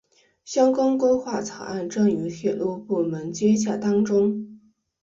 [0.43, 4.59] 相关规划草案正与铁路部门接洽当中。